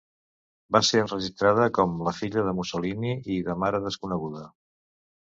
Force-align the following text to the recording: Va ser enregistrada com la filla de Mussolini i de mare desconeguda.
Va 0.75 0.79
ser 0.87 1.01
enregistrada 1.05 1.69
com 1.79 1.95
la 2.09 2.15
filla 2.23 2.47
de 2.49 2.57
Mussolini 2.63 3.15
i 3.37 3.41
de 3.51 3.61
mare 3.67 3.87
desconeguda. 3.89 4.47